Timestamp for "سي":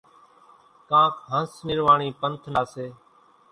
2.73-2.85